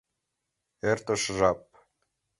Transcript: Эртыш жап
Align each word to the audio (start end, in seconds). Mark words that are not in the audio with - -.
Эртыш 0.89 1.21
жап 1.37 1.61